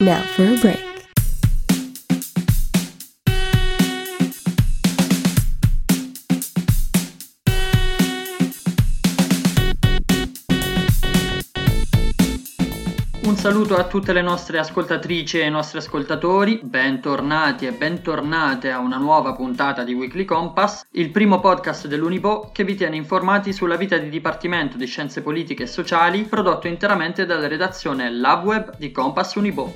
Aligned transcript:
Now 0.00 0.22
for 0.22 0.44
a 0.44 0.56
break. 0.58 0.95
Saluto 13.46 13.76
a 13.76 13.84
tutte 13.84 14.12
le 14.12 14.22
nostre 14.22 14.58
ascoltatrici 14.58 15.38
e 15.38 15.44
ai 15.44 15.52
nostri 15.52 15.78
ascoltatori, 15.78 16.58
bentornati 16.64 17.64
e 17.64 17.70
bentornate 17.70 18.72
a 18.72 18.80
una 18.80 18.96
nuova 18.96 19.34
puntata 19.34 19.84
di 19.84 19.94
Weekly 19.94 20.24
Compass, 20.24 20.88
il 20.94 21.12
primo 21.12 21.38
podcast 21.38 21.86
dell'Unipo 21.86 22.50
che 22.52 22.64
vi 22.64 22.74
tiene 22.74 22.96
informati 22.96 23.52
sulla 23.52 23.76
vita 23.76 23.98
di 23.98 24.08
Dipartimento 24.08 24.76
di 24.76 24.86
Scienze 24.86 25.22
Politiche 25.22 25.62
e 25.62 25.68
Sociali 25.68 26.22
prodotto 26.22 26.66
interamente 26.66 27.24
dalla 27.24 27.46
redazione 27.46 28.10
LabWeb 28.10 28.78
di 28.78 28.90
Compass 28.90 29.34
Unipo. 29.36 29.74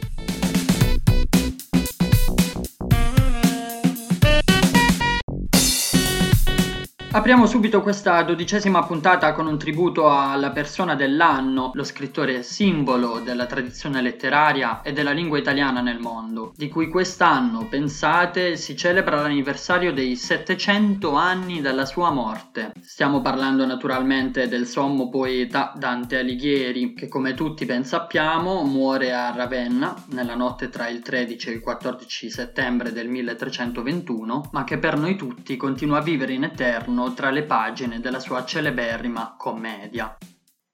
Apriamo 7.13 7.47
subito 7.47 7.83
questa 7.83 8.23
dodicesima 8.23 8.85
puntata 8.85 9.33
con 9.33 9.49
un 9.49 9.59
tributo 9.59 10.09
alla 10.09 10.53
persona 10.53 10.95
dell'anno, 10.95 11.73
lo 11.75 11.83
scrittore 11.83 12.45
simbolo 12.45 13.19
della 13.19 13.47
tradizione 13.47 14.01
letteraria 14.01 14.81
e 14.83 14.93
della 14.93 15.11
lingua 15.11 15.37
italiana 15.37 15.81
nel 15.81 15.99
mondo, 15.99 16.53
di 16.55 16.69
cui 16.69 16.89
quest'anno, 16.89 17.67
pensate, 17.67 18.57
si 18.57 18.77
celebra 18.77 19.23
l'anniversario 19.23 19.93
dei 19.93 20.15
700 20.15 21.13
anni 21.15 21.61
dalla 21.61 21.85
sua 21.85 22.13
morte. 22.13 22.71
Stiamo 22.81 23.21
parlando 23.21 23.67
naturalmente 23.67 24.47
del 24.47 24.67
sommo 24.67 25.09
poeta 25.09 25.73
Dante 25.77 26.17
Alighieri, 26.17 26.95
che 26.95 27.09
come 27.09 27.35
tutti 27.35 27.65
ben 27.65 27.85
sappiamo 27.85 28.63
muore 28.63 29.13
a 29.13 29.33
Ravenna 29.35 29.97
nella 30.11 30.37
notte 30.37 30.69
tra 30.69 30.87
il 30.87 31.01
13 31.01 31.49
e 31.49 31.53
il 31.55 31.61
14 31.61 32.31
settembre 32.31 32.93
del 32.93 33.09
1321, 33.09 34.51
ma 34.53 34.63
che 34.63 34.79
per 34.79 34.97
noi 34.97 35.17
tutti 35.17 35.57
continua 35.57 35.99
a 35.99 36.03
vivere 36.03 36.35
in 36.35 36.45
eterno 36.45 37.00
tra 37.15 37.31
le 37.31 37.43
pagine 37.43 38.01
della 38.01 38.21
sua 38.21 38.45
celeberrima 38.45 39.35
commedia. 39.37 40.17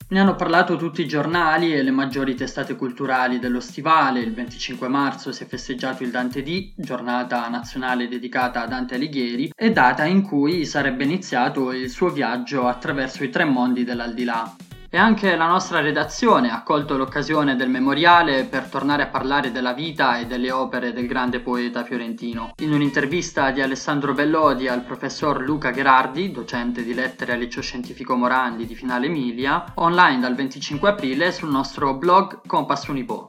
Ne 0.09 0.21
hanno 0.21 0.37
parlato 0.37 0.77
tutti 0.77 1.03
i 1.03 1.09
giornali 1.09 1.75
e 1.75 1.83
le 1.83 1.91
maggiori 1.91 2.37
testate 2.37 2.77
culturali 2.77 3.41
dello 3.41 3.59
stivale. 3.59 4.21
Il 4.21 4.35
25 4.35 4.87
marzo 4.87 5.33
si 5.33 5.43
è 5.43 5.47
festeggiato 5.47 6.05
il 6.05 6.13
Dante 6.13 6.45
D, 6.45 6.75
giornata 6.77 7.49
nazionale 7.49 8.07
dedicata 8.07 8.63
a 8.63 8.67
Dante 8.69 8.95
Alighieri, 8.95 9.51
e 9.53 9.73
data 9.73 10.05
in 10.05 10.23
cui 10.23 10.65
sarebbe 10.65 11.03
iniziato 11.03 11.73
il 11.73 11.91
suo 11.91 12.11
viaggio 12.11 12.69
attraverso 12.69 13.25
i 13.25 13.31
tre 13.31 13.45
mondi 13.45 13.83
dell'aldilà. 13.83 14.55
E 14.97 14.99
anche 14.99 15.37
la 15.37 15.47
nostra 15.47 15.81
redazione 15.81 16.51
ha 16.51 16.63
colto 16.63 16.97
l'occasione 16.97 17.55
del 17.55 17.69
memoriale 17.69 18.45
per 18.45 18.63
tornare 18.63 19.03
a 19.03 19.09
parlare 19.09 19.53
della 19.53 19.75
vita 19.75 20.17
e 20.19 20.25
delle 20.25 20.51
opere 20.51 20.95
del 20.95 21.07
grande 21.07 21.41
poeta 21.41 21.85
fiorentino. 21.85 22.55
In 22.61 22.73
un'intervista 22.73 23.51
di 23.51 23.61
Alessandro 23.61 24.15
Bellodi 24.15 24.69
al 24.69 24.85
professor 24.85 25.43
Luca 25.43 25.71
Gherardi, 25.71 26.33
docente 26.33 26.83
di 26.83 26.95
lettere 26.95 27.35
al 27.35 27.41
liceo 27.41 27.61
scientifico 27.61 28.17
Morandi 28.17 28.65
di 28.65 28.75
Finale 28.75 29.09
Emilia, 29.09 29.67
online 29.75 30.21
dal 30.21 30.35
25 30.35 30.89
aprile 30.89 31.31
sul 31.31 31.51
nostro 31.51 31.93
blog 31.93 32.41
Compass 32.47 32.87
Unipo. 32.87 33.26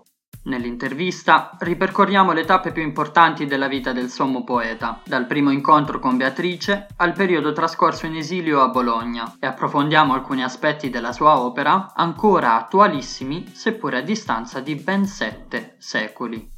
Nell'intervista 0.47 1.51
ripercorriamo 1.59 2.31
le 2.31 2.45
tappe 2.45 2.71
più 2.71 2.81
importanti 2.81 3.45
della 3.45 3.67
vita 3.67 3.91
del 3.91 4.09
sommo 4.09 4.45
poeta, 4.45 5.01
dal 5.03 5.25
primo 5.25 5.51
incontro 5.51 5.99
con 5.99 6.15
Beatrice 6.15 6.87
al 6.97 7.11
periodo 7.11 7.51
trascorso 7.51 8.05
in 8.05 8.15
esilio 8.15 8.61
a 8.61 8.69
Bologna 8.69 9.35
e 9.39 9.45
approfondiamo 9.45 10.13
alcuni 10.13 10.43
aspetti 10.43 10.89
della 10.89 11.11
sua 11.11 11.41
opera 11.41 11.91
ancora 11.93 12.55
attualissimi 12.55 13.51
seppure 13.51 13.97
a 13.97 14.01
distanza 14.01 14.61
di 14.61 14.75
ben 14.75 15.05
sette 15.05 15.75
secoli. 15.79 16.56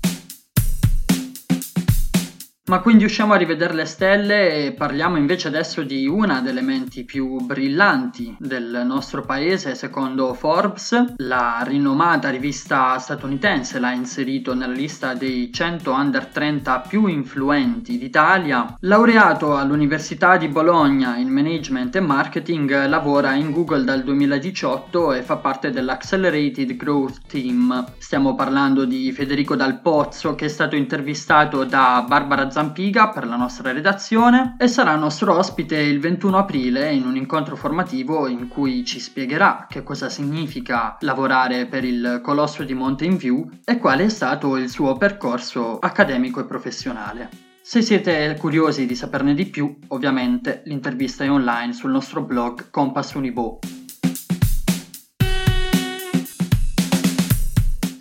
Ma 2.69 2.81
quindi 2.81 3.03
usciamo 3.03 3.33
a 3.33 3.35
rivedere 3.35 3.73
le 3.73 3.85
stelle 3.85 4.67
e 4.67 4.73
parliamo 4.73 5.17
invece 5.17 5.47
adesso 5.47 5.81
di 5.81 6.05
una 6.05 6.39
delle 6.39 6.61
menti 6.61 7.03
più 7.03 7.41
brillanti 7.41 8.35
del 8.37 8.83
nostro 8.85 9.23
paese, 9.23 9.73
secondo 9.73 10.35
Forbes. 10.35 11.15
La 11.17 11.63
rinomata 11.65 12.29
rivista 12.29 12.99
statunitense 12.99 13.79
l'ha 13.79 13.91
inserito 13.91 14.53
nella 14.53 14.71
lista 14.71 15.15
dei 15.15 15.51
100 15.51 15.91
under 15.91 16.27
30 16.27 16.81
più 16.81 17.07
influenti 17.07 17.97
d'Italia. 17.97 18.77
Laureato 18.81 19.57
all'Università 19.57 20.37
di 20.37 20.47
Bologna 20.47 21.17
in 21.17 21.29
Management 21.29 21.95
e 21.95 22.01
Marketing, 22.01 22.85
lavora 22.85 23.33
in 23.33 23.49
Google 23.49 23.83
dal 23.83 24.03
2018 24.03 25.13
e 25.13 25.23
fa 25.23 25.37
parte 25.37 25.71
dell'Accelerated 25.71 26.75
Growth 26.75 27.21
Team. 27.25 27.93
Stiamo 27.97 28.35
parlando 28.35 28.85
di 28.85 29.11
Federico 29.11 29.55
Dal 29.55 29.79
Pozzo 29.81 30.35
che 30.35 30.45
è 30.45 30.49
stato 30.49 30.75
intervistato 30.75 31.63
da 31.63 32.05
Barbara 32.07 32.41
Zampini 32.41 32.57
Zampiga 32.59 33.07
per 33.07 33.25
la 33.25 33.37
nostra 33.37 33.71
redazione 33.71 34.57
e 34.59 34.67
sarà 34.67 34.93
nostro 34.97 35.33
ospite 35.33 35.77
il 35.77 36.01
21 36.01 36.39
aprile 36.39 36.91
in 36.91 37.05
un 37.05 37.15
incontro 37.15 37.55
formativo 37.55 38.27
in 38.27 38.49
cui 38.49 38.83
ci 38.83 38.99
spiegherà 38.99 39.65
che 39.69 39.81
cosa 39.81 40.09
significa 40.09 40.97
lavorare 40.99 41.67
per 41.67 41.85
il 41.85 42.19
Colosso 42.21 42.63
di 42.65 42.73
Mountain 42.73 43.15
View 43.15 43.49
e 43.63 43.77
quale 43.77 44.03
è 44.03 44.09
stato 44.09 44.57
il 44.57 44.67
suo 44.67 44.97
percorso 44.97 45.79
accademico 45.79 46.41
e 46.41 46.45
professionale. 46.45 47.29
Se 47.61 47.81
siete 47.81 48.35
curiosi 48.37 48.85
di 48.85 48.95
saperne 48.95 49.33
di 49.33 49.45
più, 49.45 49.73
ovviamente 49.87 50.61
l'intervista 50.65 51.23
è 51.23 51.31
online 51.31 51.71
sul 51.71 51.91
nostro 51.91 52.23
blog 52.23 52.69
Compass 52.71 53.13
Unibo. 53.13 53.59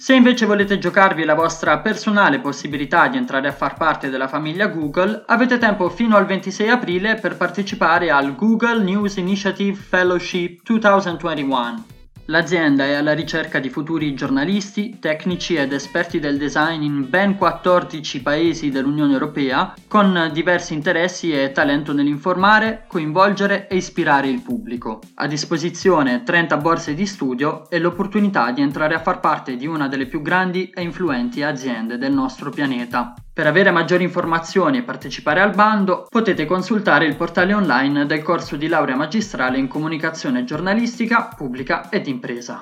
Se 0.08 0.14
invece 0.14 0.46
volete 0.46 0.78
giocarvi 0.78 1.22
la 1.26 1.34
vostra 1.34 1.80
personale 1.80 2.40
possibilità 2.40 3.08
di 3.08 3.18
entrare 3.18 3.46
a 3.46 3.52
far 3.52 3.74
parte 3.74 4.08
della 4.08 4.26
famiglia 4.26 4.68
Google, 4.68 5.24
avete 5.26 5.58
tempo 5.58 5.90
fino 5.90 6.16
al 6.16 6.24
26 6.24 6.70
aprile 6.70 7.16
per 7.16 7.36
partecipare 7.36 8.10
al 8.10 8.34
Google 8.34 8.82
News 8.82 9.16
Initiative 9.16 9.76
Fellowship 9.76 10.62
2021. 10.62 11.97
L'azienda 12.30 12.84
è 12.84 12.92
alla 12.92 13.14
ricerca 13.14 13.58
di 13.58 13.70
futuri 13.70 14.12
giornalisti, 14.12 14.98
tecnici 14.98 15.54
ed 15.54 15.72
esperti 15.72 16.20
del 16.20 16.36
design 16.36 16.82
in 16.82 17.08
ben 17.08 17.36
14 17.38 18.20
paesi 18.20 18.68
dell'Unione 18.68 19.14
Europea, 19.14 19.72
con 19.88 20.28
diversi 20.30 20.74
interessi 20.74 21.32
e 21.32 21.52
talento 21.52 21.94
nell'informare, 21.94 22.84
coinvolgere 22.86 23.66
e 23.66 23.76
ispirare 23.76 24.28
il 24.28 24.42
pubblico. 24.42 25.00
A 25.14 25.26
disposizione 25.26 26.22
30 26.22 26.58
borse 26.58 26.92
di 26.92 27.06
studio 27.06 27.70
e 27.70 27.78
l'opportunità 27.78 28.50
di 28.50 28.60
entrare 28.60 28.94
a 28.94 29.00
far 29.00 29.20
parte 29.20 29.56
di 29.56 29.66
una 29.66 29.88
delle 29.88 30.04
più 30.04 30.20
grandi 30.20 30.68
e 30.68 30.82
influenti 30.82 31.42
aziende 31.42 31.96
del 31.96 32.12
nostro 32.12 32.50
pianeta. 32.50 33.14
Per 33.38 33.46
avere 33.46 33.70
maggiori 33.70 34.02
informazioni 34.02 34.78
e 34.78 34.82
partecipare 34.82 35.40
al 35.40 35.54
bando 35.54 36.08
potete 36.10 36.44
consultare 36.44 37.06
il 37.06 37.14
portale 37.14 37.54
online 37.54 38.04
del 38.04 38.20
corso 38.20 38.56
di 38.56 38.66
laurea 38.66 38.96
magistrale 38.96 39.58
in 39.58 39.68
comunicazione 39.68 40.42
giornalistica, 40.42 41.32
pubblica 41.36 41.88
ed 41.88 42.08
impresa. 42.18 42.60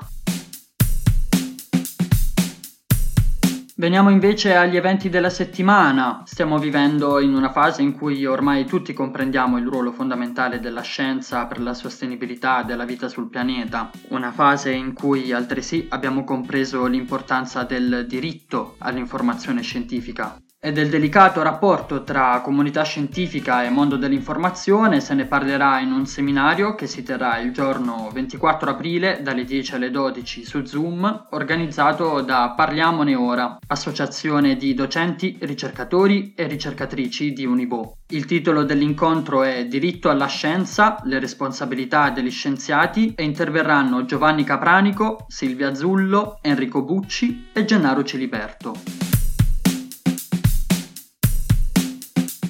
Veniamo 3.78 4.08
invece 4.08 4.54
agli 4.54 4.76
eventi 4.76 5.10
della 5.10 5.28
settimana. 5.28 6.22
Stiamo 6.24 6.58
vivendo 6.58 7.20
in 7.20 7.34
una 7.34 7.52
fase 7.52 7.82
in 7.82 7.92
cui 7.92 8.24
ormai 8.24 8.64
tutti 8.64 8.94
comprendiamo 8.94 9.58
il 9.58 9.66
ruolo 9.66 9.92
fondamentale 9.92 10.60
della 10.60 10.80
scienza 10.80 11.44
per 11.46 11.60
la 11.60 11.74
sostenibilità 11.74 12.62
della 12.62 12.86
vita 12.86 13.08
sul 13.08 13.28
pianeta, 13.28 13.90
una 14.08 14.32
fase 14.32 14.72
in 14.72 14.94
cui 14.94 15.30
altresì 15.32 15.86
abbiamo 15.90 16.24
compreso 16.24 16.86
l'importanza 16.86 17.64
del 17.64 18.06
diritto 18.08 18.76
all'informazione 18.78 19.60
scientifica 19.60 20.40
e 20.66 20.72
del 20.72 20.88
delicato 20.88 21.44
rapporto 21.44 22.02
tra 22.02 22.40
comunità 22.40 22.82
scientifica 22.82 23.62
e 23.62 23.70
mondo 23.70 23.96
dell'informazione 23.96 24.98
se 24.98 25.14
ne 25.14 25.24
parlerà 25.24 25.78
in 25.78 25.92
un 25.92 26.06
seminario 26.06 26.74
che 26.74 26.88
si 26.88 27.04
terrà 27.04 27.38
il 27.38 27.52
giorno 27.52 28.10
24 28.12 28.70
aprile 28.70 29.20
dalle 29.22 29.44
10 29.44 29.76
alle 29.76 29.92
12 29.92 30.44
su 30.44 30.64
Zoom, 30.64 31.28
organizzato 31.30 32.20
da 32.20 32.52
Parliamone 32.56 33.14
Ora, 33.14 33.58
associazione 33.68 34.56
di 34.56 34.74
docenti, 34.74 35.38
ricercatori 35.42 36.32
e 36.34 36.48
ricercatrici 36.48 37.32
di 37.32 37.46
Unibo. 37.46 37.98
Il 38.08 38.24
titolo 38.24 38.64
dell'incontro 38.64 39.44
è 39.44 39.66
Diritto 39.66 40.10
alla 40.10 40.26
scienza, 40.26 41.00
le 41.04 41.20
responsabilità 41.20 42.10
degli 42.10 42.30
scienziati 42.30 43.14
e 43.14 43.22
interverranno 43.22 44.04
Giovanni 44.04 44.42
Capranico, 44.42 45.26
Silvia 45.28 45.76
Zullo, 45.76 46.38
Enrico 46.42 46.82
Bucci 46.82 47.50
e 47.52 47.64
Gennaro 47.64 48.02
Ciliberto. 48.02 48.95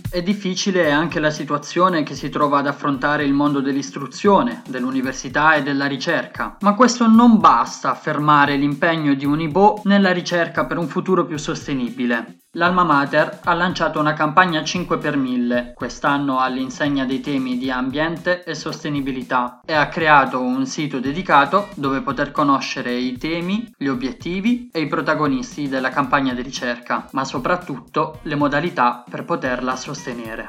È 0.09 0.23
difficile 0.23 0.93
anche 0.93 1.21
la 1.21 1.31
situazione 1.31 2.03
che 2.03 2.15
si 2.15 2.29
trova 2.29 2.59
ad 2.59 2.67
affrontare 2.67 3.25
il 3.25 3.33
mondo 3.33 3.61
dell'istruzione, 3.61 4.63
dell'università 4.69 5.55
e 5.55 5.63
della 5.63 5.87
ricerca, 5.87 6.57
ma 6.61 6.75
questo 6.75 7.07
non 7.07 7.39
basta 7.39 7.91
a 7.91 7.95
fermare 7.95 8.57
l'impegno 8.57 9.15
di 9.15 9.27
Unibo 9.27 9.81
nella 9.85 10.13
ricerca 10.13 10.65
per 10.65 10.79
un 10.79 10.89
futuro 10.89 11.27
più 11.27 11.37
sostenibile. 11.37 12.39
L'Alma 12.57 12.85
Mater 12.85 13.41
ha 13.45 13.53
lanciato 13.53 14.01
una 14.01 14.15
campagna 14.15 14.65
5 14.65 14.97
per 14.97 15.19
1000, 15.19 15.73
quest'anno 15.75 16.41
all'insegna 16.41 17.05
dei 17.05 17.21
temi 17.21 17.59
di 17.59 17.71
ambiente 17.71 18.45
e 18.45 18.55
sostenibilità, 18.55 19.61
e 19.67 19.75
ha 19.75 19.89
creato 19.89 20.41
un 20.41 20.65
sito 20.65 20.99
dedicato 20.99 21.69
dove 21.75 22.01
poter 22.01 22.31
conoscere 22.31 22.95
i 22.95 23.19
temi, 23.19 23.71
gli 23.77 23.89
obiettivi 23.89 24.71
e 24.73 24.81
i 24.81 24.87
protagonisti 24.87 25.69
della 25.69 25.91
campagna 25.91 26.33
di 26.33 26.41
ricerca, 26.41 27.07
ma 27.13 27.27
soprattutto 27.27 28.21
le 28.23 28.37
modalità 28.37 29.05
per 29.07 29.27
poterla 29.27 29.77
sostenere. 29.77 30.49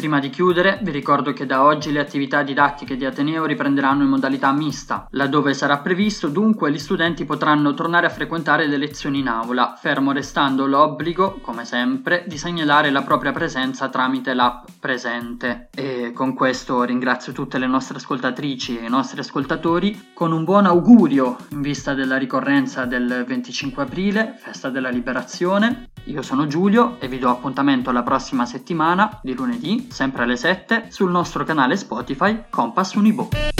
Prima 0.00 0.18
di 0.18 0.30
chiudere, 0.30 0.78
vi 0.80 0.92
ricordo 0.92 1.34
che 1.34 1.44
da 1.44 1.62
oggi 1.62 1.92
le 1.92 2.00
attività 2.00 2.42
didattiche 2.42 2.96
di 2.96 3.04
Ateneo 3.04 3.44
riprenderanno 3.44 4.02
in 4.02 4.08
modalità 4.08 4.50
mista, 4.50 5.06
laddove 5.10 5.52
sarà 5.52 5.76
previsto 5.80 6.28
dunque 6.28 6.72
gli 6.72 6.78
studenti 6.78 7.26
potranno 7.26 7.74
tornare 7.74 8.06
a 8.06 8.08
frequentare 8.08 8.66
le 8.66 8.78
lezioni 8.78 9.18
in 9.18 9.28
aula, 9.28 9.74
fermo 9.78 10.12
restando 10.12 10.64
l'obbligo, 10.64 11.40
come 11.42 11.66
sempre, 11.66 12.24
di 12.26 12.38
segnalare 12.38 12.88
la 12.88 13.02
propria 13.02 13.32
presenza 13.32 13.90
tramite 13.90 14.32
l'app 14.32 14.68
presente. 14.80 15.68
E 15.74 16.12
con 16.14 16.32
questo 16.32 16.82
ringrazio 16.84 17.34
tutte 17.34 17.58
le 17.58 17.66
nostre 17.66 17.98
ascoltatrici 17.98 18.78
e 18.78 18.86
i 18.86 18.88
nostri 18.88 19.20
ascoltatori 19.20 20.12
con 20.14 20.32
un 20.32 20.44
buon 20.44 20.64
augurio 20.64 21.36
in 21.50 21.60
vista 21.60 21.92
della 21.92 22.16
ricorrenza 22.16 22.86
del 22.86 23.26
25 23.28 23.82
aprile, 23.82 24.34
festa 24.38 24.70
della 24.70 24.88
liberazione. 24.88 25.90
Io 26.10 26.22
sono 26.22 26.48
Giulio 26.48 26.96
e 26.98 27.06
vi 27.06 27.20
do 27.20 27.30
appuntamento 27.30 27.92
la 27.92 28.02
prossima 28.02 28.44
settimana 28.44 29.20
di 29.22 29.32
lunedì 29.32 29.86
sempre 29.92 30.24
alle 30.24 30.36
7 30.36 30.86
sul 30.88 31.08
nostro 31.08 31.44
canale 31.44 31.76
Spotify 31.76 32.46
Compass 32.50 32.94
Unibo. 32.94 33.59